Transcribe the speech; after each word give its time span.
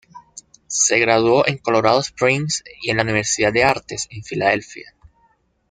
Se 0.65 0.97
graduó 0.97 1.47
en 1.47 1.59
Colorado 1.59 1.99
Springs 1.99 2.63
y 2.81 2.89
en 2.89 2.97
la 2.97 3.03
Universidad 3.03 3.53
de 3.53 3.63
artes 3.63 4.07
en 4.09 4.23
Filadelfia. 4.23 4.95